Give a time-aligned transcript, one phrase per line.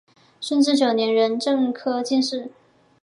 [0.41, 2.49] 顺治九年壬辰科进士。